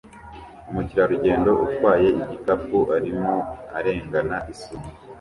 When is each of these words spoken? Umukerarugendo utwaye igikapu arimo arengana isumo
Umukerarugendo 0.69 1.49
utwaye 1.65 2.07
igikapu 2.21 2.77
arimo 2.97 3.33
arengana 3.77 4.37
isumo 4.53 4.87